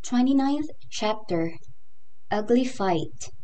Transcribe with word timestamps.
29th 0.00 0.72
Chapter 0.88 1.60
Ugly 2.32 2.64
Fight 2.64 3.36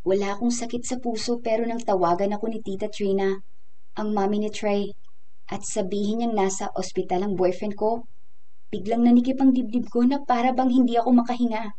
Wala 0.00 0.32
akong 0.32 0.48
sakit 0.48 0.80
sa 0.80 0.96
puso 0.96 1.44
pero 1.44 1.68
nang 1.68 1.84
tawagan 1.84 2.32
ako 2.32 2.48
ni 2.48 2.64
Tita 2.64 2.88
Trina, 2.88 3.36
ang 3.92 4.08
mami 4.16 4.40
ni 4.40 4.48
Trey, 4.48 4.96
at 5.52 5.68
sabihin 5.68 6.24
niyang 6.24 6.32
nasa 6.32 6.72
ospital 6.72 7.20
ang 7.20 7.36
boyfriend 7.36 7.76
ko, 7.76 8.08
biglang 8.72 9.04
nanikip 9.04 9.36
ang 9.44 9.52
dibdib 9.52 9.92
ko 9.92 10.08
na 10.08 10.24
para 10.24 10.56
bang 10.56 10.72
hindi 10.72 10.96
ako 10.96 11.20
makahinga. 11.20 11.76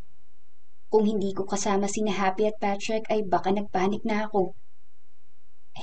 Kung 0.94 1.10
hindi 1.10 1.34
ko 1.34 1.50
kasama 1.50 1.90
si 1.90 2.06
na 2.06 2.14
Happy 2.14 2.46
at 2.46 2.62
Patrick 2.62 3.10
ay 3.10 3.26
baka 3.26 3.50
nagpanik 3.50 4.06
na 4.06 4.30
ako. 4.30 4.54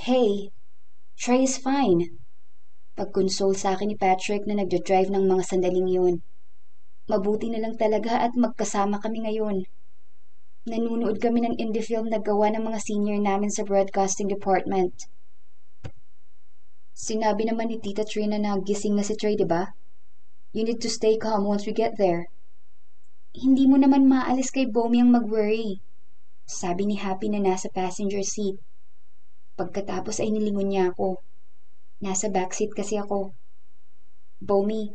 Hey, 0.07 0.55
Trey 1.19 1.43
is 1.43 1.59
fine. 1.59 2.07
Pag-console 2.95 3.59
sa 3.59 3.75
akin 3.75 3.91
ni 3.91 3.99
Patrick 3.99 4.47
na 4.47 4.63
nagdadrive 4.63 5.11
ng 5.11 5.27
mga 5.27 5.43
sandaling 5.43 5.91
yun. 5.91 6.15
Mabuti 7.07 7.47
na 7.47 7.63
lang 7.63 7.79
talaga 7.79 8.19
at 8.19 8.35
magkasama 8.35 8.99
kami 8.99 9.23
ngayon. 9.23 9.63
Nanunood 10.67 11.23
kami 11.23 11.39
ng 11.47 11.55
indie 11.55 11.79
film 11.79 12.11
na 12.11 12.19
gawa 12.19 12.51
ng 12.51 12.67
mga 12.67 12.83
senior 12.83 13.15
namin 13.23 13.47
sa 13.47 13.63
broadcasting 13.63 14.27
department. 14.27 15.07
Sinabi 16.91 17.47
naman 17.47 17.71
ni 17.71 17.79
Tita 17.79 18.03
Trina 18.03 18.35
na 18.35 18.59
gising 18.59 18.99
na 18.99 19.07
si 19.07 19.15
Trey, 19.15 19.39
di 19.39 19.47
ba? 19.47 19.71
You 20.51 20.67
need 20.67 20.83
to 20.83 20.91
stay 20.91 21.15
calm 21.15 21.47
once 21.47 21.63
we 21.63 21.71
get 21.71 21.95
there. 21.95 22.27
Hindi 23.31 23.71
mo 23.71 23.79
naman 23.79 24.11
maalis 24.11 24.51
kay 24.51 24.67
Bomi 24.67 24.99
ang 24.99 25.15
mag-worry. 25.15 25.79
Sabi 26.43 26.91
ni 26.91 26.99
Happy 26.99 27.31
na 27.31 27.39
nasa 27.39 27.71
passenger 27.71 28.25
seat. 28.27 28.59
Pagkatapos 29.55 30.19
ay 30.19 30.35
nilingon 30.35 30.67
niya 30.67 30.91
ako. 30.91 31.23
Nasa 32.03 32.27
backseat 32.27 32.75
kasi 32.75 32.99
ako. 32.99 33.31
Bomi, 34.43 34.91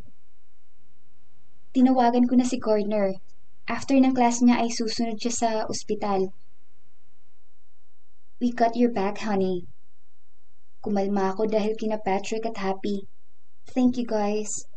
Tinawagan 1.73 2.29
ko 2.29 2.37
na 2.37 2.45
si 2.45 2.61
Gardner. 2.61 3.17
After 3.65 3.97
ng 3.97 4.13
class 4.13 4.45
niya 4.45 4.61
ay 4.61 4.69
susunod 4.69 5.17
siya 5.17 5.33
sa 5.33 5.49
ospital. 5.65 6.29
We 8.45 8.53
got 8.53 8.77
your 8.77 8.93
back, 8.93 9.25
honey. 9.25 9.65
Kumalma 10.85 11.33
ako 11.33 11.49
dahil 11.49 11.73
kina 11.81 11.97
Patrick 11.97 12.45
at 12.45 12.61
Happy. 12.61 13.09
Thank 13.73 13.97
you, 13.97 14.05
guys. 14.05 14.69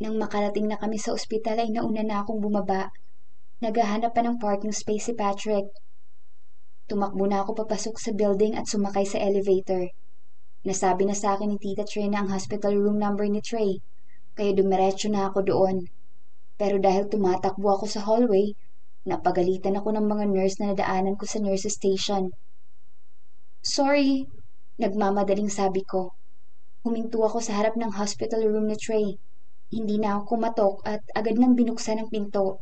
Nang 0.00 0.16
makarating 0.16 0.64
na 0.64 0.80
kami 0.80 0.96
sa 0.96 1.12
ospital 1.12 1.60
ay 1.60 1.68
nauna 1.68 2.00
na 2.00 2.24
akong 2.24 2.40
bumaba. 2.40 2.88
Naghahanap 3.60 4.16
pa 4.16 4.24
ng 4.24 4.40
parking 4.40 4.72
space 4.72 5.10
si 5.10 5.12
Patrick. 5.12 5.68
Tumakbo 6.88 7.28
na 7.28 7.44
ako 7.44 7.52
papasok 7.68 8.00
sa 8.00 8.16
building 8.16 8.56
at 8.56 8.64
sumakay 8.64 9.04
sa 9.04 9.20
elevator. 9.20 9.92
Nasabi 10.64 11.04
na 11.04 11.12
sa 11.12 11.36
akin 11.36 11.52
ni 11.52 11.60
Tita 11.60 11.84
Trey 11.84 12.08
na 12.08 12.24
ang 12.24 12.32
hospital 12.32 12.80
room 12.80 12.96
number 12.96 13.28
ni 13.28 13.44
Trey, 13.44 13.84
kaya 14.32 14.56
dumiretso 14.56 15.12
na 15.12 15.28
ako 15.28 15.44
doon. 15.44 15.99
Pero 16.60 16.76
dahil 16.76 17.08
tumatakbo 17.08 17.72
ako 17.72 17.88
sa 17.88 18.04
hallway, 18.04 18.52
napagalitan 19.08 19.80
ako 19.80 19.96
ng 19.96 20.04
mga 20.04 20.24
nurse 20.28 20.60
na 20.60 20.76
nadaanan 20.76 21.16
ko 21.16 21.24
sa 21.24 21.40
nurse 21.40 21.72
station. 21.72 22.36
Sorry, 23.64 24.28
nagmamadaling 24.76 25.48
sabi 25.48 25.80
ko. 25.88 26.12
Huminto 26.84 27.24
ako 27.24 27.40
sa 27.40 27.56
harap 27.56 27.80
ng 27.80 27.96
hospital 27.96 28.44
room 28.44 28.68
ni 28.68 28.76
Trey. 28.76 29.16
Hindi 29.72 29.96
na 30.04 30.20
ako 30.20 30.36
kumatok 30.36 30.76
at 30.84 31.00
agad 31.16 31.40
nang 31.40 31.56
binuksan 31.56 31.96
ang 31.96 32.12
pinto. 32.12 32.60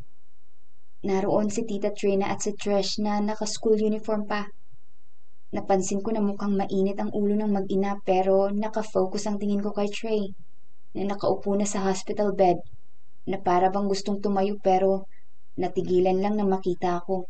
Naroon 1.02 1.50
si 1.50 1.66
Tita 1.66 1.90
Trina 1.90 2.30
at 2.30 2.38
si 2.38 2.54
Trish 2.54 3.02
na 3.02 3.18
naka-school 3.18 3.82
uniform 3.82 4.30
pa. 4.30 4.46
Napansin 5.50 6.06
ko 6.06 6.14
na 6.14 6.22
mukhang 6.22 6.54
mainit 6.54 7.02
ang 7.02 7.10
ulo 7.10 7.34
ng 7.34 7.50
mag-ina 7.50 7.98
pero 8.06 8.46
nakafocus 8.46 9.26
ang 9.26 9.42
tingin 9.42 9.58
ko 9.58 9.74
kay 9.74 9.90
Trey 9.90 10.30
na 10.94 11.14
nakaupo 11.14 11.50
na 11.58 11.66
sa 11.66 11.82
hospital 11.82 12.30
bed 12.30 12.62
na 13.28 13.36
para 13.36 13.68
bang 13.68 13.84
gustong 13.84 14.24
tumayo 14.24 14.56
pero 14.56 15.04
natigilan 15.60 16.16
lang 16.16 16.34
na 16.40 16.48
makita 16.48 16.96
ako. 16.96 17.28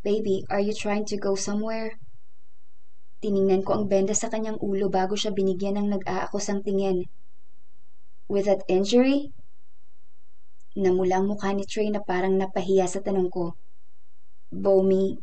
Baby, 0.00 0.48
are 0.48 0.62
you 0.64 0.72
trying 0.72 1.04
to 1.04 1.20
go 1.20 1.36
somewhere? 1.36 2.00
Tiningnan 3.20 3.66
ko 3.66 3.76
ang 3.76 3.84
benda 3.90 4.14
sa 4.16 4.32
kanyang 4.32 4.56
ulo 4.62 4.88
bago 4.88 5.18
siya 5.18 5.36
binigyan 5.36 5.76
ng 5.76 5.98
nag-aakos 5.98 6.48
ang 6.48 6.64
tingin. 6.64 7.04
With 8.30 8.48
that 8.48 8.64
injury? 8.70 9.34
Namula 10.78 11.20
mukha 11.20 11.52
ni 11.52 11.66
Trey 11.66 11.90
na 11.90 12.00
parang 12.00 12.38
napahiya 12.38 12.86
sa 12.86 13.02
tanong 13.02 13.28
ko. 13.28 13.58
Bomi. 14.54 15.18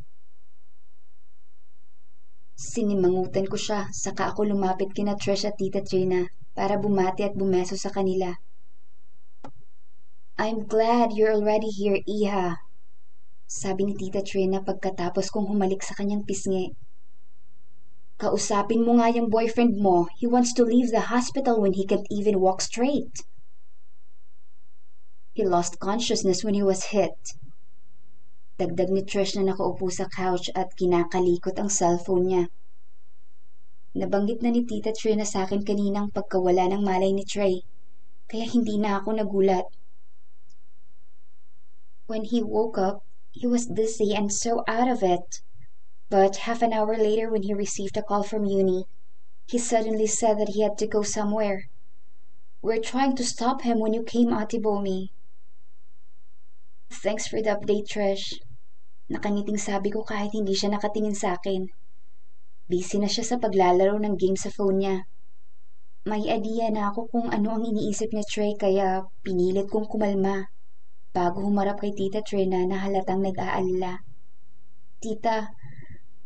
Sinimangutan 2.53 3.47
ko 3.47 3.57
siya, 3.57 3.87
saka 3.89 4.35
ako 4.35 4.51
lumapit 4.51 4.91
kina 4.91 5.15
Trish 5.15 5.47
at 5.47 5.55
Tita 5.57 5.81
Trina 5.81 6.27
para 6.53 6.77
bumati 6.77 7.25
at 7.25 7.33
bumeso 7.33 7.75
sa 7.75 7.89
kanila. 7.89 8.37
I'm 10.37 10.65
glad 10.65 11.13
you're 11.13 11.33
already 11.33 11.69
here, 11.69 12.01
Iha. 12.09 12.57
Sabi 13.45 13.85
ni 13.85 13.93
Tita 13.93 14.25
Trina 14.25 14.65
pagkatapos 14.65 15.29
kong 15.29 15.45
humalik 15.45 15.85
sa 15.85 15.93
kanyang 15.93 16.25
pisngi. 16.25 16.73
Kausapin 18.17 18.81
mo 18.81 18.97
nga 18.97 19.13
yung 19.13 19.29
boyfriend 19.29 19.77
mo. 19.77 20.09
He 20.17 20.25
wants 20.25 20.53
to 20.57 20.65
leave 20.65 20.89
the 20.89 21.13
hospital 21.13 21.61
when 21.61 21.77
he 21.77 21.85
can't 21.85 22.09
even 22.09 22.41
walk 22.41 22.65
straight. 22.65 23.13
He 25.33 25.45
lost 25.45 25.81
consciousness 25.81 26.41
when 26.41 26.53
he 26.53 26.65
was 26.65 26.93
hit. 26.93 27.37
Dagdag 28.57 28.93
ni 28.93 29.01
Trish 29.01 29.33
na 29.33 29.49
nakaupo 29.49 29.89
sa 29.89 30.05
couch 30.05 30.49
at 30.53 30.77
kinakalikot 30.77 31.57
ang 31.57 31.73
cellphone 31.73 32.25
niya. 32.29 32.43
Nabanggit 33.93 34.41
na 34.41 34.49
ni 34.49 34.65
Tita 34.65 34.89
Trina 34.89 35.21
sa 35.21 35.45
akin 35.45 35.61
kaninang 35.61 36.09
pagkawala 36.09 36.65
ng 36.65 36.81
malay 36.81 37.13
ni 37.13 37.21
Trey, 37.21 37.61
kaya 38.25 38.49
hindi 38.49 38.81
na 38.81 38.97
ako 38.97 39.21
nagulat. 39.21 39.69
When 42.09 42.25
he 42.25 42.41
woke 42.41 42.81
up, 42.81 43.05
he 43.29 43.45
was 43.45 43.69
dizzy 43.69 44.17
and 44.17 44.33
so 44.33 44.65
out 44.65 44.89
of 44.89 45.05
it. 45.05 45.45
But 46.09 46.49
half 46.49 46.65
an 46.65 46.73
hour 46.73 46.97
later 46.97 47.29
when 47.29 47.45
he 47.45 47.53
received 47.53 47.93
a 47.97 48.01
call 48.01 48.25
from 48.25 48.49
uni, 48.49 48.89
he 49.45 49.61
suddenly 49.61 50.09
said 50.09 50.41
that 50.41 50.57
he 50.57 50.65
had 50.65 50.77
to 50.81 50.87
go 50.89 51.05
somewhere. 51.05 51.69
We're 52.65 52.81
trying 52.81 53.13
to 53.17 53.23
stop 53.23 53.61
him 53.61 53.77
when 53.77 53.93
you 53.93 54.01
came, 54.01 54.33
Ate 54.33 54.57
Bomi. 54.57 55.13
Thanks 56.89 57.27
for 57.27 57.41
the 57.41 57.53
update, 57.53 57.85
Trish. 57.85 58.41
Nakangiting 59.11 59.61
sabi 59.61 59.93
ko 59.93 60.01
kahit 60.01 60.33
hindi 60.33 60.57
siya 60.57 60.73
nakatingin 60.73 61.13
sa 61.13 61.37
akin. 61.37 61.69
Busy 62.63 62.95
na 63.03 63.11
siya 63.11 63.27
sa 63.27 63.35
paglalaro 63.43 63.99
ng 63.99 64.15
game 64.15 64.39
sa 64.39 64.47
phone 64.47 64.79
niya. 64.79 64.97
May 66.07 66.27
idea 66.27 66.67
na 66.71 66.91
ako 66.91 67.07
kung 67.11 67.27
ano 67.31 67.55
ang 67.55 67.63
iniisip 67.63 68.11
ni 68.11 68.23
Trey 68.27 68.55
kaya 68.59 69.07
pinilit 69.23 69.71
kong 69.71 69.87
kumalma 69.87 70.51
bago 71.15 71.43
humarap 71.43 71.79
kay 71.79 71.95
Tita 71.95 72.19
Trina 72.23 72.63
na 72.67 72.83
halatang 72.83 73.23
nag-aalala. 73.23 74.03
Tita, 74.99 75.51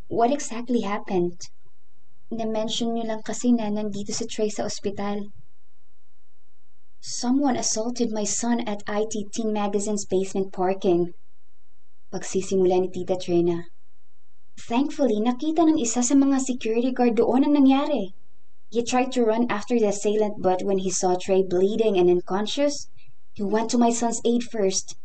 what 0.09 0.33
exactly 0.33 0.81
happened? 0.81 1.37
Na-mention 2.33 2.93
niyo 2.93 3.05
lang 3.05 3.21
kasi 3.21 3.53
na 3.53 3.69
nandito 3.69 4.13
si 4.13 4.25
Trey 4.25 4.49
sa 4.49 4.65
ospital. 4.65 5.29
Someone 7.01 7.57
assaulted 7.57 8.09
my 8.09 8.25
son 8.25 8.65
at 8.65 8.81
IT 8.89 9.13
Teen 9.33 9.53
Magazine's 9.53 10.09
basement 10.09 10.49
parking. 10.53 11.13
Pagsisimula 12.09 12.81
ni 12.81 12.89
Tita 12.89 13.13
Trina. 13.13 13.61
Thankfully, 14.57 15.21
nakita 15.21 15.69
ng 15.69 15.77
isa 15.77 16.01
sa 16.01 16.17
mga 16.17 16.41
security 16.41 16.89
guard 16.89 17.21
doon 17.21 17.45
ang 17.45 17.61
nangyari. 17.61 18.17
He 18.73 18.81
tried 18.81 19.13
to 19.13 19.21
run 19.21 19.45
after 19.53 19.77
the 19.77 19.93
assailant 19.93 20.41
but 20.41 20.65
when 20.65 20.81
he 20.81 20.89
saw 20.89 21.13
Trey 21.13 21.45
bleeding 21.45 21.95
and 21.95 22.09
unconscious, 22.09 22.89
he 23.37 23.45
went 23.45 23.69
to 23.69 23.77
my 23.77 23.93
son's 23.93 24.17
aid 24.25 24.41
first. 24.41 24.97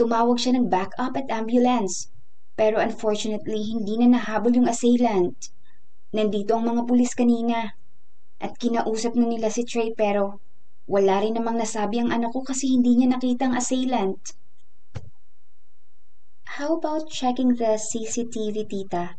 Tumawag 0.00 0.40
siya 0.40 0.56
ng 0.56 0.72
backup 0.72 1.20
at 1.20 1.28
ambulance. 1.28 2.08
Pero 2.56 2.80
unfortunately, 2.80 3.60
hindi 3.76 4.00
na 4.00 4.16
nahabol 4.16 4.56
yung 4.56 4.66
assailant. 4.66 5.52
Nandito 6.16 6.56
ang 6.56 6.64
mga 6.64 6.88
pulis 6.88 7.12
kanina. 7.12 7.76
At 8.40 8.56
kinausap 8.56 9.20
na 9.20 9.28
nila 9.28 9.52
si 9.52 9.68
Trey 9.68 9.92
pero 9.92 10.40
wala 10.88 11.20
rin 11.20 11.36
namang 11.36 11.60
nasabi 11.60 12.00
ang 12.00 12.10
anak 12.10 12.32
ko 12.32 12.40
kasi 12.42 12.72
hindi 12.72 12.96
niya 12.96 13.14
nakita 13.14 13.52
ang 13.52 13.54
assailant. 13.60 14.34
How 16.60 16.76
about 16.76 17.08
checking 17.08 17.56
the 17.56 17.80
CCTV, 17.80 18.68
tita? 18.68 19.16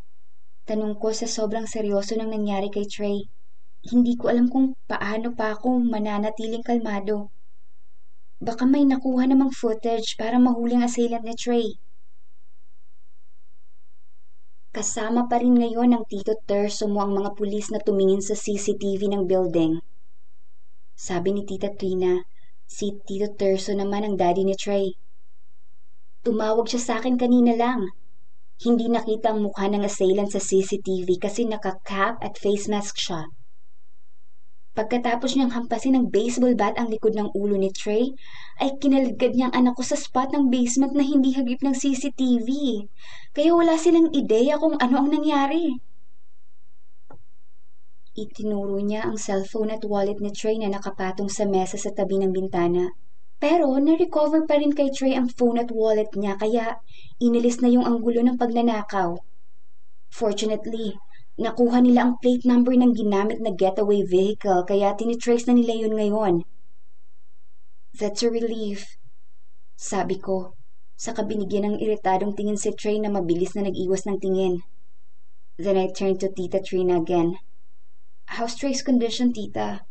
Tanong 0.69 0.93
ko 1.01 1.09
sa 1.09 1.25
sobrang 1.25 1.65
seryoso 1.65 2.13
ng 2.13 2.29
nangyari 2.29 2.69
kay 2.69 2.85
Trey. 2.85 3.25
Hindi 3.81 4.13
ko 4.13 4.29
alam 4.29 4.45
kung 4.45 4.77
paano 4.85 5.33
pa 5.33 5.57
ako 5.57 5.81
mananatiling 5.81 6.61
kalmado. 6.61 7.33
Baka 8.37 8.69
may 8.69 8.85
nakuha 8.85 9.25
namang 9.25 9.49
footage 9.57 10.13
para 10.21 10.37
mahuli 10.37 10.77
ang 10.77 10.85
assailant 10.85 11.25
ni 11.25 11.33
Trey. 11.33 11.81
Kasama 14.69 15.25
pa 15.25 15.41
rin 15.41 15.57
ngayon 15.57 15.97
ng 15.97 16.05
Tito 16.05 16.37
Terso 16.45 16.85
mo 16.85 17.01
ang 17.01 17.17
mga 17.17 17.33
pulis 17.33 17.73
na 17.73 17.81
tumingin 17.81 18.21
sa 18.21 18.37
CCTV 18.37 19.17
ng 19.17 19.25
building. 19.25 19.81
Sabi 20.93 21.33
ni 21.33 21.41
Tita 21.49 21.73
Trina, 21.73 22.21
si 22.69 23.01
Tito 23.01 23.33
Terso 23.33 23.73
naman 23.73 24.05
ang 24.05 24.13
daddy 24.13 24.45
ni 24.45 24.53
Trey. 24.53 25.00
Tumawag 26.21 26.69
siya 26.69 26.81
sa 26.81 26.93
akin 27.01 27.17
kanina 27.17 27.57
lang. 27.57 27.89
Hindi 28.61 28.93
nakita 28.93 29.33
ang 29.33 29.41
mukha 29.41 29.65
ng 29.65 29.81
assailant 29.81 30.29
sa 30.29 30.37
CCTV 30.37 31.17
kasi 31.17 31.49
naka-cap 31.49 32.21
at 32.21 32.37
face 32.37 32.69
mask 32.69 32.93
siya. 32.93 33.25
Pagkatapos 34.77 35.33
niyang 35.33 35.49
hampasin 35.49 35.97
ng 35.97 36.13
baseball 36.13 36.53
bat 36.53 36.77
ang 36.77 36.93
likod 36.93 37.17
ng 37.17 37.33
ulo 37.33 37.57
ni 37.57 37.73
Trey, 37.73 38.13
ay 38.61 38.77
kinaladkad 38.77 39.33
niyang 39.33 39.51
anak 39.51 39.73
ko 39.73 39.83
sa 39.83 39.97
spot 39.97 40.29
ng 40.31 40.53
basement 40.53 40.93
na 40.93 41.01
hindi 41.01 41.33
hagip 41.33 41.59
ng 41.65 41.73
CCTV. 41.73 42.47
Kaya 43.33 43.51
wala 43.57 43.75
silang 43.81 44.13
ideya 44.13 44.61
kung 44.61 44.77
ano 44.77 44.95
ang 45.01 45.09
nangyari. 45.09 45.73
Itinuro 48.13 48.77
niya 48.77 49.09
ang 49.09 49.17
cellphone 49.17 49.73
at 49.73 49.83
wallet 49.89 50.21
ni 50.21 50.29
Trey 50.29 50.61
na 50.61 50.69
nakapatong 50.69 51.33
sa 51.33 51.49
mesa 51.49 51.81
sa 51.81 51.89
tabi 51.89 52.21
ng 52.21 52.29
bintana. 52.29 52.93
Pero 53.41 53.73
na-recover 53.81 54.45
pa 54.45 54.61
rin 54.61 54.69
kay 54.69 54.93
Trey 54.93 55.17
ang 55.17 55.25
phone 55.33 55.57
at 55.57 55.73
wallet 55.73 56.13
niya 56.13 56.37
kaya 56.37 56.77
inilis 57.17 57.57
na 57.57 57.73
yung 57.73 57.89
anggulo 57.89 58.21
ng 58.21 58.37
pagnanakaw. 58.37 59.17
Fortunately, 60.13 60.93
nakuha 61.41 61.81
nila 61.81 62.05
ang 62.05 62.13
plate 62.21 62.45
number 62.45 62.77
ng 62.77 62.93
ginamit 62.93 63.41
na 63.41 63.49
getaway 63.49 64.05
vehicle 64.05 64.61
kaya 64.61 64.93
tinitrace 64.93 65.49
na 65.49 65.57
nila 65.57 65.73
yun 65.73 65.97
ngayon. 65.97 66.35
That's 67.97 68.21
a 68.21 68.29
relief. 68.29 69.01
Sabi 69.73 70.21
ko, 70.21 70.53
sa 70.93 71.17
kabinigyan 71.17 71.65
ng 71.65 71.77
iritadong 71.81 72.37
tingin 72.37 72.61
si 72.61 72.69
Trey 72.77 73.01
na 73.01 73.09
mabilis 73.09 73.57
na 73.57 73.65
nag-iwas 73.65 74.05
ng 74.05 74.21
tingin. 74.21 74.61
Then 75.57 75.81
I 75.81 75.89
turned 75.89 76.21
to 76.21 76.29
Tita 76.29 76.61
Trina 76.61 77.01
again. 77.01 77.41
How's 78.37 78.53
Trey's 78.53 78.85
condition, 78.85 79.33
Tita? 79.33 79.81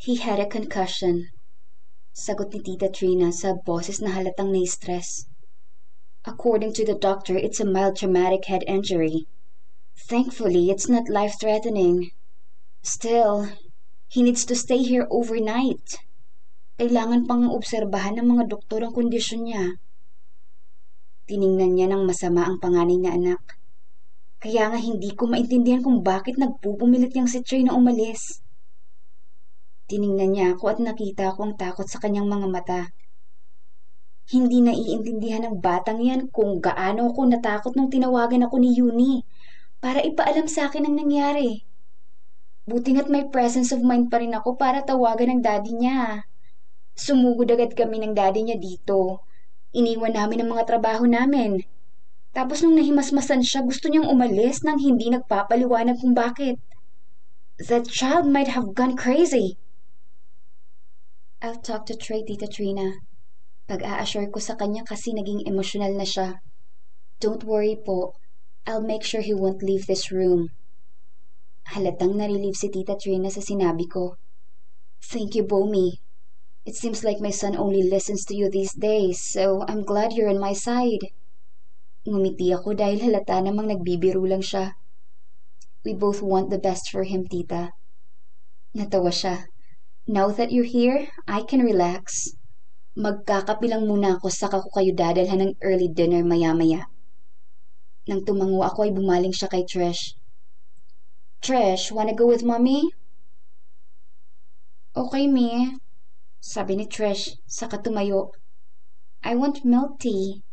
He 0.00 0.16
had 0.16 0.40
a 0.40 0.48
concussion. 0.48 1.35
Sagot 2.16 2.48
ni 2.48 2.64
Tita 2.64 2.88
Trina 2.88 3.28
sa 3.28 3.52
boses 3.52 4.00
na 4.00 4.08
halatang 4.08 4.48
na-stress. 4.48 5.28
According 6.24 6.72
to 6.80 6.82
the 6.88 6.96
doctor, 6.96 7.36
it's 7.36 7.60
a 7.60 7.68
mild 7.68 8.00
traumatic 8.00 8.48
head 8.48 8.64
injury. 8.64 9.28
Thankfully, 10.08 10.72
it's 10.72 10.88
not 10.88 11.12
life-threatening. 11.12 12.16
Still, 12.80 13.52
he 14.08 14.24
needs 14.24 14.48
to 14.48 14.56
stay 14.56 14.80
here 14.80 15.04
overnight. 15.12 16.00
Kailangan 16.80 17.28
pang 17.28 17.52
obserbahan 17.52 18.16
ng 18.16 18.32
mga 18.32 18.48
doktor 18.48 18.80
ang 18.80 18.96
kondisyon 18.96 19.44
niya. 19.44 19.76
Tiningnan 21.28 21.76
niya 21.76 21.92
ng 21.92 22.08
masama 22.08 22.48
ang 22.48 22.56
panganay 22.56 22.96
na 22.96 23.12
anak. 23.12 23.60
Kaya 24.40 24.72
nga 24.72 24.80
hindi 24.80 25.12
ko 25.12 25.28
maintindihan 25.28 25.84
kung 25.84 26.00
bakit 26.00 26.40
nagpupumilit 26.40 27.12
niyang 27.12 27.28
si 27.28 27.44
Trey 27.44 27.60
na 27.60 27.76
umalis. 27.76 28.40
Tiningnan 29.86 30.34
niya 30.34 30.46
ako 30.58 30.64
at 30.74 30.78
nakita 30.82 31.30
ko 31.38 31.46
ang 31.46 31.54
takot 31.54 31.86
sa 31.86 32.02
kanyang 32.02 32.26
mga 32.26 32.46
mata. 32.50 32.80
Hindi 34.26 34.58
naiintindihan 34.58 35.46
ng 35.46 35.62
batang 35.62 36.02
yan 36.02 36.26
kung 36.34 36.58
gaano 36.58 37.14
ako 37.14 37.30
natakot 37.30 37.72
nung 37.78 37.86
tinawagan 37.86 38.42
ako 38.42 38.58
ni 38.58 38.74
Yuni 38.74 39.22
para 39.78 40.02
ipaalam 40.02 40.50
sa 40.50 40.66
akin 40.66 40.90
ang 40.90 40.98
nangyari. 40.98 41.62
Buti 42.66 42.98
nga't 42.98 43.06
may 43.06 43.30
presence 43.30 43.70
of 43.70 43.86
mind 43.86 44.10
pa 44.10 44.18
rin 44.18 44.34
ako 44.34 44.58
para 44.58 44.82
tawagan 44.82 45.38
ng 45.38 45.40
daddy 45.46 45.78
niya. 45.78 46.26
Sumugod 46.98 47.46
agad 47.54 47.78
kami 47.78 48.02
ng 48.02 48.10
daddy 48.10 48.42
niya 48.42 48.58
dito. 48.58 49.22
Iniwan 49.70 50.18
namin 50.18 50.42
ang 50.42 50.50
mga 50.58 50.66
trabaho 50.66 51.06
namin. 51.06 51.62
Tapos 52.34 52.66
nung 52.66 52.74
nahimasmasan 52.74 53.46
siya, 53.46 53.62
gusto 53.62 53.86
niyang 53.86 54.10
umalis 54.10 54.66
nang 54.66 54.82
hindi 54.82 55.14
nagpapaliwanag 55.14 56.02
kung 56.02 56.18
bakit. 56.18 56.58
That 57.62 57.86
child 57.86 58.26
might 58.26 58.50
have 58.50 58.74
gone 58.74 58.98
crazy. 58.98 59.54
I'll 61.42 61.60
talk 61.60 61.84
to 61.86 61.94
Trey, 61.94 62.24
Tita 62.24 62.48
Trina. 62.48 62.96
Pag-a-assure 63.68 64.32
ko 64.32 64.40
sa 64.40 64.56
kanya 64.56 64.80
kasi 64.88 65.12
naging 65.12 65.44
emosyonal 65.44 65.92
na 65.92 66.08
siya. 66.08 66.40
Don't 67.20 67.44
worry 67.44 67.76
po. 67.76 68.16
I'll 68.64 68.80
make 68.80 69.04
sure 69.04 69.20
he 69.20 69.36
won't 69.36 69.60
leave 69.60 69.84
this 69.84 70.08
room. 70.08 70.48
Halatang 71.76 72.16
narelieve 72.16 72.56
si 72.56 72.72
Tita 72.72 72.96
Trina 72.96 73.28
sa 73.28 73.44
sinabi 73.44 73.84
ko. 73.84 74.16
Thank 75.04 75.36
you, 75.36 75.44
Bomi. 75.44 76.00
It 76.64 76.74
seems 76.74 77.04
like 77.04 77.20
my 77.20 77.30
son 77.30 77.52
only 77.52 77.84
listens 77.84 78.24
to 78.26 78.34
you 78.34 78.48
these 78.48 78.72
days, 78.72 79.20
so 79.20 79.60
I'm 79.68 79.84
glad 79.84 80.16
you're 80.16 80.32
on 80.32 80.40
my 80.40 80.56
side. 80.56 81.12
Ngumiti 82.08 82.48
ako 82.56 82.72
dahil 82.72 83.04
halata 83.04 83.44
namang 83.44 83.68
nagbibiro 83.68 84.24
lang 84.24 84.40
siya. 84.40 84.72
We 85.84 85.92
both 85.92 86.24
want 86.24 86.48
the 86.48 86.58
best 86.58 86.88
for 86.88 87.04
him, 87.04 87.28
tita. 87.28 87.76
Natawa 88.72 89.12
siya. 89.12 89.46
Now 90.06 90.30
that 90.30 90.54
you're 90.54 90.70
here, 90.70 91.10
I 91.26 91.42
can 91.42 91.66
relax. 91.66 92.30
Magkakapilang 92.94 93.90
muna 93.90 94.22
ako 94.22 94.30
saka 94.30 94.62
ko 94.62 94.70
kayo 94.70 94.94
dadalhan 94.94 95.42
ng 95.42 95.52
early 95.66 95.90
dinner 95.90 96.22
maya-maya. 96.22 96.86
Nang 98.06 98.22
tumango 98.22 98.62
ako 98.62 98.86
ay 98.86 98.94
bumaling 98.94 99.34
siya 99.34 99.50
kay 99.50 99.66
Trish. 99.66 100.14
Trish, 101.42 101.90
wanna 101.90 102.14
go 102.14 102.30
with 102.30 102.46
mommy? 102.46 102.94
Okay, 104.94 105.26
me. 105.26 105.74
Sabi 106.38 106.78
ni 106.78 106.86
Trish, 106.86 107.42
saka 107.50 107.82
tumayo. 107.82 108.30
I 109.26 109.34
want 109.34 109.66
milk 109.66 109.98
tea. 109.98 110.46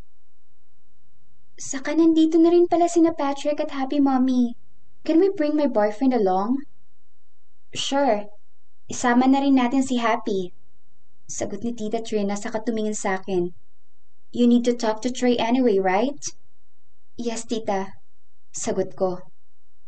Saka 1.62 1.94
nandito 1.94 2.42
na 2.42 2.50
rin 2.50 2.66
pala 2.66 2.90
sina 2.90 3.14
Patrick 3.14 3.62
at 3.62 3.70
Happy 3.70 4.02
Mommy. 4.02 4.58
Can 5.06 5.22
we 5.22 5.30
bring 5.30 5.54
my 5.54 5.70
boyfriend 5.70 6.18
along? 6.18 6.66
Sure. 7.78 8.33
Isama 8.92 9.32
na 9.32 9.40
rin 9.40 9.56
natin 9.56 9.80
si 9.80 9.96
Happy. 9.96 10.52
Sagot 11.24 11.64
ni 11.64 11.72
Tita 11.72 12.04
Trina 12.04 12.36
sa 12.36 12.52
katumingin 12.52 12.98
sa 12.98 13.16
akin. 13.16 13.56
You 14.36 14.44
need 14.44 14.68
to 14.68 14.76
talk 14.76 15.00
to 15.06 15.10
Trey 15.14 15.40
anyway, 15.40 15.80
right? 15.80 16.20
Yes, 17.16 17.48
Tita. 17.48 17.96
Sagot 18.52 19.00
ko. 19.00 19.24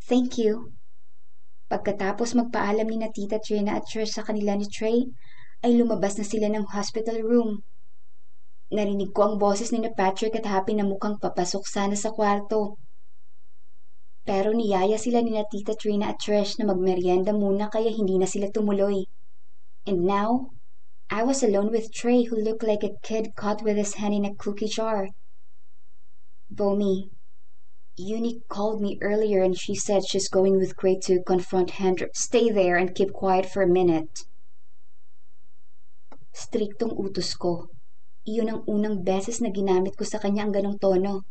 Thank 0.00 0.40
you. 0.40 0.72
Pagkatapos 1.68 2.38
magpaalam 2.38 2.88
ni 2.88 2.96
na 3.02 3.12
Tita 3.12 3.36
Trina 3.42 3.76
at 3.76 3.84
Trish 3.84 4.16
sa 4.16 4.24
kanila 4.24 4.56
ni 4.56 4.64
Trey, 4.70 5.12
ay 5.60 5.76
lumabas 5.76 6.16
na 6.16 6.24
sila 6.24 6.48
ng 6.48 6.70
hospital 6.72 7.20
room. 7.20 7.66
Narinig 8.72 9.12
ko 9.12 9.28
ang 9.28 9.36
boses 9.36 9.74
ni 9.74 9.82
na 9.82 9.92
Patrick 9.92 10.38
at 10.40 10.48
Happy 10.48 10.72
na 10.72 10.88
mukhang 10.88 11.20
papasok 11.20 11.68
sana 11.68 11.94
sa 11.98 12.14
kwarto. 12.14 12.80
Pero 14.26 14.50
niyaya 14.50 14.98
sila 14.98 15.22
ni 15.22 15.30
na 15.30 15.46
Tita 15.46 15.78
Trina 15.78 16.10
at 16.10 16.18
Trish 16.18 16.58
na 16.58 16.66
magmerienda 16.66 17.30
muna 17.30 17.70
kaya 17.70 17.94
hindi 17.94 18.18
na 18.18 18.26
sila 18.26 18.50
tumuloy. 18.50 19.06
And 19.86 20.02
now, 20.02 20.50
I 21.08 21.22
was 21.22 21.46
alone 21.46 21.70
with 21.70 21.94
Trey 21.94 22.26
who 22.26 22.34
looked 22.34 22.66
like 22.66 22.82
a 22.82 22.98
kid 23.06 23.38
caught 23.38 23.62
with 23.62 23.78
his 23.78 23.94
hand 23.94 24.14
in 24.18 24.26
a 24.26 24.34
cookie 24.34 24.66
jar. 24.66 25.14
Bomi, 26.50 27.10
Uni 27.96 28.42
called 28.48 28.82
me 28.82 28.98
earlier 29.00 29.42
and 29.42 29.56
she 29.56 29.74
said 29.74 30.04
she's 30.04 30.28
going 30.28 30.58
with 30.58 30.76
Gray 30.76 30.98
to 31.06 31.22
confront 31.22 31.78
Hendrik. 31.78 32.14
Stay 32.14 32.50
there 32.50 32.76
and 32.76 32.94
keep 32.94 33.12
quiet 33.12 33.46
for 33.46 33.62
a 33.62 33.68
minute. 33.68 34.26
Striktong 36.34 36.98
utos 36.98 37.38
ko. 37.38 37.70
Iyon 38.28 38.52
ang 38.52 38.62
unang 38.68 39.00
beses 39.00 39.40
na 39.40 39.48
ginamit 39.48 39.96
ko 39.96 40.04
sa 40.04 40.18
kanya 40.18 40.44
ang 40.44 40.52
ganong 40.52 40.76
tono. 40.76 41.24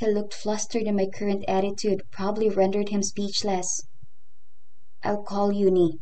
He 0.00 0.08
looked 0.08 0.32
flustered 0.32 0.88
and 0.88 0.96
my 0.96 1.04
current 1.12 1.44
attitude 1.46 2.08
probably 2.10 2.48
rendered 2.48 2.88
him 2.88 3.02
speechless. 3.04 3.84
I'll 5.04 5.20
call 5.20 5.52
Uni. 5.52 6.00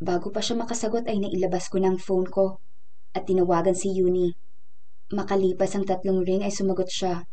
Bago 0.00 0.32
pa 0.32 0.40
siya 0.40 0.56
makasagot 0.56 1.04
ay 1.04 1.20
nailabas 1.20 1.68
ko 1.68 1.76
ng 1.76 2.00
phone 2.00 2.24
ko 2.32 2.56
at 3.12 3.28
tinawagan 3.28 3.76
si 3.76 3.92
Uni. 3.92 4.32
Makalipas 5.12 5.76
ang 5.76 5.84
tatlong 5.84 6.24
ring 6.24 6.40
ay 6.40 6.48
sumagot 6.48 6.88
siya. 6.88 7.28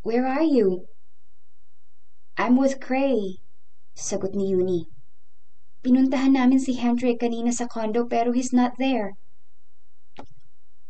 Where 0.00 0.24
are 0.24 0.48
you? 0.48 0.88
I'm 2.40 2.56
with 2.56 2.80
Cray, 2.80 3.44
sagot 3.92 4.32
ni 4.32 4.48
Uni. 4.48 4.88
Pinuntahan 5.84 6.40
namin 6.40 6.56
si 6.56 6.72
Hendrik 6.72 7.20
kanina 7.20 7.52
sa 7.52 7.68
condo 7.68 8.08
pero 8.08 8.32
he's 8.32 8.56
not 8.56 8.80
there. 8.80 9.20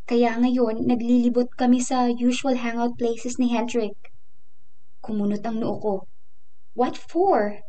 Kaya 0.07 0.39
ngayon, 0.39 0.87
naglilibot 0.87 1.51
kami 1.59 1.83
sa 1.83 2.07
usual 2.07 2.55
hangout 2.63 2.95
places 2.95 3.35
ni 3.35 3.51
Hendrik. 3.51 3.91
Kumunot 5.03 5.43
ang 5.43 5.59
noo 5.59 5.75
ko. 5.83 5.95
What 6.79 6.95
for? 6.95 7.59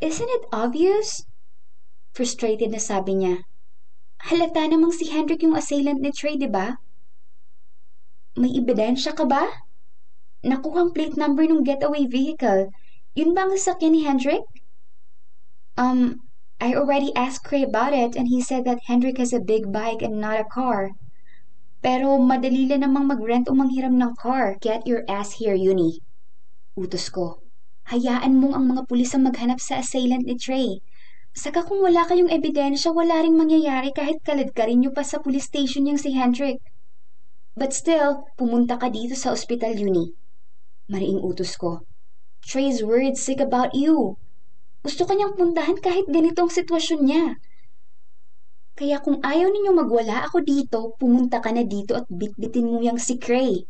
Isn't 0.00 0.32
it 0.32 0.48
obvious? 0.48 1.28
Frustrated 2.16 2.72
na 2.72 2.80
sabi 2.80 3.20
niya. 3.20 3.44
Halata 4.32 4.64
namang 4.64 4.96
si 4.96 5.12
Hendrik 5.12 5.44
yung 5.44 5.52
assailant 5.52 6.00
ni 6.00 6.08
Trey, 6.08 6.40
di 6.40 6.48
ba? 6.48 6.80
May 8.40 8.56
ebidensya 8.56 9.12
ka 9.12 9.28
ba? 9.28 9.44
Nakuhang 10.40 10.96
plate 10.96 11.20
number 11.20 11.44
ng 11.44 11.60
getaway 11.68 12.08
vehicle. 12.08 12.72
Yun 13.12 13.36
ba 13.36 13.44
ang 13.44 13.52
sasakyan 13.52 13.92
ni 13.92 14.08
Hendrik? 14.08 14.48
Um, 15.76 16.24
I 16.56 16.72
already 16.72 17.12
asked 17.12 17.44
Cray 17.44 17.60
about 17.60 17.92
it 17.92 18.16
and 18.16 18.32
he 18.32 18.40
said 18.40 18.64
that 18.64 18.88
Hendrik 18.88 19.20
has 19.20 19.36
a 19.36 19.44
big 19.44 19.68
bike 19.68 20.00
and 20.00 20.16
not 20.16 20.40
a 20.40 20.48
car. 20.48 20.96
Pero 21.80 22.20
madali 22.20 22.68
lang 22.68 22.84
namang 22.84 23.08
mag-rent 23.08 23.48
o 23.48 23.56
manghiram 23.56 23.96
ng 23.96 24.12
car. 24.20 24.60
Get 24.60 24.84
your 24.84 25.00
ass 25.08 25.40
here, 25.40 25.56
Uni. 25.56 26.04
Utos 26.76 27.08
ko. 27.08 27.40
Hayaan 27.88 28.36
mong 28.36 28.54
ang 28.54 28.66
mga 28.68 28.82
pulis 28.84 29.16
ang 29.16 29.24
maghanap 29.24 29.58
sa 29.58 29.80
assailant 29.80 30.28
ni 30.28 30.36
Trey. 30.36 30.84
Saka 31.32 31.64
kung 31.64 31.80
wala 31.80 32.04
kayong 32.04 32.28
ebidensya, 32.28 32.92
wala 32.92 33.24
ring 33.24 33.34
mangyayari 33.34 33.96
kahit 33.96 34.20
kaladkarin 34.20 34.84
nyo 34.84 34.90
pa 34.92 35.00
sa 35.00 35.24
police 35.24 35.48
station 35.48 35.88
yung 35.88 35.96
si 35.96 36.12
Hendrik. 36.12 36.60
But 37.56 37.72
still, 37.72 38.28
pumunta 38.36 38.76
ka 38.76 38.92
dito 38.92 39.16
sa 39.16 39.32
ospital, 39.32 39.74
Uni. 39.74 40.12
Mariing 40.90 41.24
utos 41.24 41.56
ko. 41.56 41.86
Trey's 42.44 42.84
worried 42.84 43.16
sick 43.16 43.40
about 43.40 43.72
you. 43.72 44.20
Gusto 44.84 45.04
kanyang 45.04 45.36
puntahan 45.36 45.78
kahit 45.80 46.08
ganito 46.08 46.44
ang 46.44 46.52
sitwasyon 46.52 47.00
niya. 47.04 47.24
Kaya 48.80 48.96
kung 49.04 49.20
ayaw 49.20 49.52
ninyong 49.52 49.76
magwala 49.76 50.24
ako 50.24 50.40
dito, 50.40 50.96
pumunta 50.96 51.44
ka 51.44 51.52
na 51.52 51.68
dito 51.68 51.92
at 51.92 52.08
bitbitin 52.08 52.64
mo 52.64 52.80
yang 52.80 52.96
si 52.96 53.20
Cray. 53.20 53.68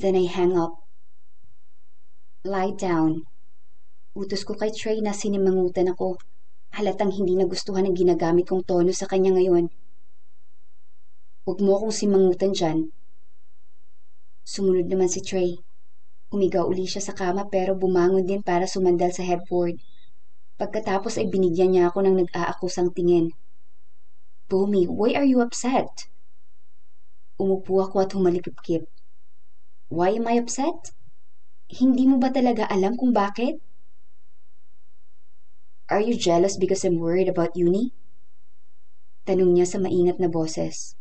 Then 0.00 0.16
I 0.16 0.24
hang 0.24 0.56
up. 0.56 0.72
Lie 2.48 2.72
down. 2.72 3.28
Utos 4.16 4.48
ko 4.48 4.56
kay 4.56 4.72
Trey 4.72 5.04
na 5.04 5.12
sinimangutan 5.12 5.92
ako. 5.92 6.16
Halatang 6.72 7.12
hindi 7.12 7.36
nagustuhan 7.36 7.84
ang 7.84 7.92
ginagamit 7.92 8.48
kong 8.48 8.64
tono 8.64 8.88
sa 8.96 9.04
kanya 9.04 9.36
ngayon. 9.36 9.68
Huwag 11.44 11.60
mo 11.60 11.76
akong 11.76 11.92
simangutan 11.92 12.56
dyan. 12.56 12.88
Sumunod 14.48 14.88
naman 14.88 15.12
si 15.12 15.20
Trey. 15.20 15.60
Umiga 16.32 16.64
uli 16.64 16.88
siya 16.88 17.04
sa 17.04 17.12
kama 17.12 17.52
pero 17.52 17.76
bumangon 17.76 18.24
din 18.24 18.40
para 18.40 18.64
sumandal 18.64 19.12
sa 19.12 19.28
headboard. 19.28 19.76
Pagkatapos 20.56 21.20
ay 21.20 21.28
binigyan 21.28 21.76
niya 21.76 21.92
ako 21.92 22.00
ng 22.00 22.16
nag-aakusang 22.24 22.96
tingin. 22.96 23.36
Bumi, 24.46 24.86
why 24.86 25.18
are 25.18 25.26
you 25.26 25.42
upset? 25.42 26.06
Umupo 27.34 27.82
ako 27.82 28.06
at 28.06 28.14
humalikip-kip. 28.14 28.86
Why 29.90 30.14
am 30.14 30.30
I 30.30 30.38
upset? 30.38 30.94
Hindi 31.66 32.06
mo 32.06 32.22
ba 32.22 32.30
talaga 32.30 32.62
alam 32.70 32.94
kung 32.94 33.10
bakit? 33.10 33.58
Are 35.90 35.98
you 35.98 36.14
jealous 36.14 36.54
because 36.54 36.86
I'm 36.86 37.02
worried 37.02 37.26
about 37.26 37.58
uni? 37.58 37.90
Tanong 39.26 39.58
niya 39.58 39.66
sa 39.66 39.82
maingat 39.82 40.22
na 40.22 40.30
boses. 40.30 40.94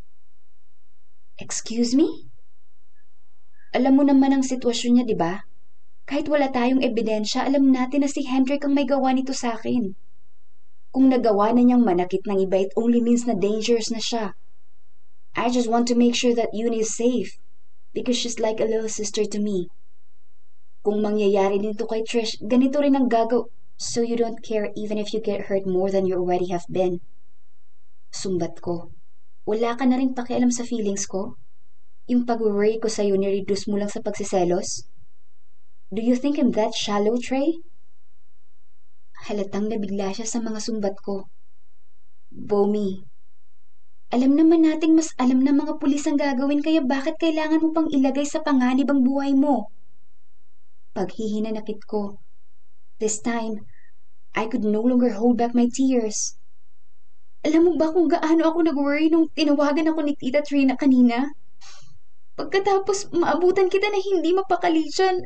Excuse 1.38 1.94
me? 1.94 2.34
Alam 3.78 4.02
mo 4.02 4.04
naman 4.06 4.34
ang 4.34 4.42
sitwasyon 4.42 4.92
niya, 4.98 5.06
di 5.06 5.14
ba? 5.14 5.46
Kahit 6.10 6.26
wala 6.30 6.50
tayong 6.50 6.82
ebidensya, 6.82 7.46
alam 7.46 7.70
natin 7.70 8.02
na 8.02 8.10
si 8.10 8.26
Hendrik 8.26 8.66
ang 8.66 8.74
may 8.74 8.90
gawa 8.90 9.14
nito 9.14 9.38
sa 9.38 9.54
akin. 9.54 9.94
Kung 10.96 11.12
nagawa 11.12 11.52
na 11.52 11.60
niyang 11.60 11.84
manakit 11.84 12.24
ng 12.24 12.48
iba, 12.48 12.64
it 12.64 12.72
only 12.80 13.04
means 13.04 13.28
na 13.28 13.36
dangerous 13.36 13.92
na 13.92 14.00
siya. 14.00 14.32
I 15.36 15.52
just 15.52 15.68
want 15.68 15.92
to 15.92 16.00
make 16.00 16.16
sure 16.16 16.32
that 16.32 16.56
Uni 16.56 16.80
is 16.80 16.96
safe 16.96 17.36
because 17.92 18.16
she's 18.16 18.40
like 18.40 18.64
a 18.64 18.70
little 18.72 18.88
sister 18.88 19.28
to 19.28 19.40
me. 19.44 19.68
Kung 20.88 21.04
mangyayari 21.04 21.60
nito 21.60 21.84
kay 21.84 22.00
Trish, 22.08 22.40
ganito 22.40 22.80
rin 22.80 22.96
ang 22.96 23.12
gagaw... 23.12 23.44
So 23.76 24.00
you 24.00 24.16
don't 24.16 24.40
care 24.40 24.72
even 24.80 24.96
if 24.96 25.12
you 25.12 25.20
get 25.20 25.52
hurt 25.52 25.68
more 25.68 25.92
than 25.92 26.08
you 26.08 26.16
already 26.16 26.48
have 26.56 26.64
been. 26.72 27.04
Sumbat 28.16 28.64
ko. 28.64 28.96
Wala 29.44 29.76
ka 29.76 29.84
na 29.84 30.00
rin 30.00 30.16
pakialam 30.16 30.48
sa 30.48 30.64
feelings 30.64 31.04
ko? 31.04 31.36
Yung 32.08 32.24
pag-worry 32.24 32.80
ko 32.80 32.88
sa'yo 32.88 33.20
ni-reduce 33.20 33.68
mo 33.68 33.76
lang 33.76 33.92
sa 33.92 34.00
pagsiselos? 34.00 34.88
Do 35.92 36.00
you 36.00 36.16
think 36.16 36.40
I'm 36.40 36.56
that 36.56 36.72
shallow, 36.72 37.20
Trey? 37.20 37.60
Halatang 39.26 39.74
nabigla 39.74 40.14
siya 40.14 40.30
sa 40.30 40.38
mga 40.38 40.62
sumbat 40.62 40.96
ko. 41.02 41.26
Bomi, 42.30 43.02
alam 44.14 44.38
naman 44.38 44.62
nating 44.62 44.94
mas 44.94 45.10
alam 45.18 45.42
na 45.42 45.50
mga 45.50 45.82
pulis 45.82 46.06
ang 46.06 46.16
gagawin 46.16 46.62
kaya 46.62 46.86
bakit 46.86 47.18
kailangan 47.18 47.58
mo 47.58 47.74
pang 47.74 47.90
ilagay 47.90 48.24
sa 48.24 48.40
panganib 48.46 48.86
ang 48.88 49.02
buhay 49.02 49.34
mo? 49.34 49.74
Paghihinanakit 50.94 51.84
ko. 51.90 52.22
This 53.02 53.20
time, 53.20 53.66
I 54.38 54.46
could 54.46 54.64
no 54.64 54.86
longer 54.86 55.18
hold 55.18 55.42
back 55.42 55.58
my 55.58 55.66
tears. 55.68 56.38
Alam 57.42 57.68
mo 57.68 57.72
ba 57.82 57.90
kung 57.92 58.08
gaano 58.08 58.46
ako 58.46 58.60
nag-worry 58.62 59.10
nung 59.10 59.28
tinawagan 59.34 59.90
ako 59.90 60.06
ni 60.06 60.14
Tita 60.14 60.46
Trina 60.46 60.78
kanina? 60.78 61.26
Pagkatapos 62.38 63.10
maabutan 63.10 63.68
kita 63.74 63.90
na 63.90 64.00
hindi 64.00 64.38
mapakali 64.38 64.86
dyan. 64.86 65.18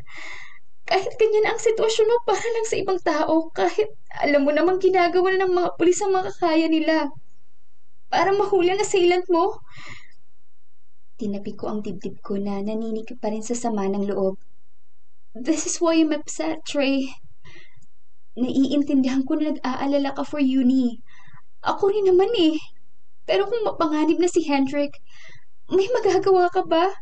Kahit 0.89 1.13
ganyan 1.21 1.45
ang 1.45 1.61
sitwasyon 1.61 2.09
mo 2.09 2.17
para 2.25 2.41
lang 2.41 2.65
sa 2.65 2.75
ibang 2.81 2.97
tao, 2.97 3.53
kahit 3.53 3.93
alam 4.25 4.41
mo 4.41 4.49
namang 4.49 4.81
ginagawa 4.81 5.37
na 5.37 5.45
ng 5.45 5.53
mga 5.53 5.69
pulis 5.77 6.01
ang 6.01 6.17
mga 6.17 6.33
kaya 6.41 6.65
nila. 6.65 7.13
Para 8.09 8.33
mahuli 8.33 8.73
ang 8.73 8.81
assailant 8.81 9.29
mo. 9.29 9.61
Tinapi 11.21 11.53
ko 11.53 11.69
ang 11.69 11.85
dibdib 11.85 12.25
ko 12.25 12.41
na 12.41 12.57
naninikip 12.65 13.21
pa 13.21 13.29
rin 13.29 13.45
sa 13.45 13.53
sama 13.53 13.85
ng 13.85 14.09
loob. 14.09 14.41
This 15.37 15.69
is 15.69 15.77
why 15.77 16.01
I'm 16.01 16.09
upset, 16.09 16.65
Trey. 16.65 17.13
Naiintindihan 18.33 19.29
ko 19.29 19.37
na 19.37 19.53
nag-aalala 19.53 20.17
ka 20.17 20.25
for 20.25 20.41
uni. 20.41 21.05
Ako 21.61 21.93
rin 21.93 22.09
naman 22.09 22.33
eh. 22.33 22.57
Pero 23.29 23.45
kung 23.45 23.61
mapanganib 23.61 24.17
na 24.17 24.25
si 24.25 24.41
Hendrik, 24.49 24.97
may 25.69 25.85
magagawa 25.93 26.49
ka 26.49 26.65
ba? 26.65 26.97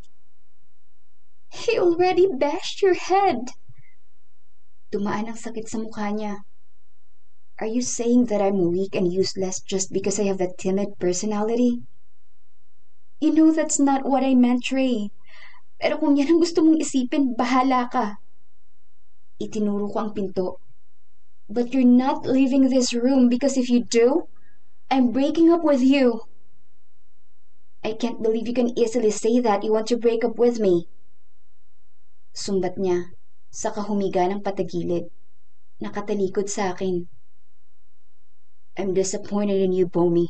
He 1.56 1.80
already 1.80 2.28
bashed 2.28 2.84
your 2.84 3.00
head. 3.00 3.56
Tumaan 4.88 5.28
ang 5.28 5.36
sakit 5.36 5.68
sa 5.68 5.84
mukha 5.84 6.08
niya. 6.16 6.48
Are 7.60 7.68
you 7.68 7.82
saying 7.82 8.32
that 8.32 8.40
I'm 8.40 8.72
weak 8.72 8.96
and 8.96 9.12
useless 9.12 9.60
just 9.60 9.92
because 9.92 10.22
I 10.22 10.30
have 10.32 10.40
a 10.40 10.54
timid 10.56 10.96
personality? 11.02 11.84
You 13.20 13.34
know 13.34 13.52
that's 13.52 13.82
not 13.82 14.06
what 14.06 14.24
I 14.24 14.38
meant, 14.38 14.64
Trey. 14.64 15.10
Pero 15.82 15.98
kung 15.98 16.16
yan 16.16 16.38
ang 16.38 16.40
gusto 16.40 16.62
mong 16.62 16.80
isipin, 16.80 17.34
bahala 17.34 17.90
ka. 17.90 18.22
Itinuro 19.42 19.90
ko 19.90 19.98
ang 20.06 20.12
pinto. 20.14 20.62
But 21.50 21.74
you're 21.74 21.88
not 21.88 22.24
leaving 22.30 22.70
this 22.70 22.94
room 22.94 23.28
because 23.28 23.58
if 23.58 23.68
you 23.74 23.84
do, 23.84 24.30
I'm 24.94 25.12
breaking 25.12 25.52
up 25.52 25.66
with 25.68 25.82
you. 25.82 26.30
I 27.84 27.94
can't 27.94 28.22
believe 28.22 28.48
you 28.48 28.54
can 28.54 28.72
easily 28.78 29.12
say 29.12 29.40
that 29.42 29.64
you 29.64 29.74
want 29.74 29.88
to 29.92 29.98
break 29.98 30.24
up 30.24 30.38
with 30.38 30.60
me. 30.60 30.88
Sumbat 32.38 32.78
niya, 32.78 33.17
saka 33.52 33.82
humiga 33.84 34.24
ng 34.28 34.44
patagilid. 34.44 35.08
Nakatalikod 35.82 36.48
sa 36.50 36.74
akin. 36.74 37.06
I'm 38.78 38.94
disappointed 38.94 39.58
in 39.62 39.74
you, 39.74 39.88
Bomi. 39.90 40.30